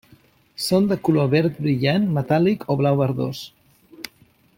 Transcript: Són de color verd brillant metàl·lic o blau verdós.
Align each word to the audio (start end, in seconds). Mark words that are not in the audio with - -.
Són 0.67 0.87
de 0.91 0.95
color 1.09 1.27
verd 1.33 1.59
brillant 1.65 2.09
metàl·lic 2.15 2.67
o 2.75 2.79
blau 2.81 2.99
verdós. 3.03 3.43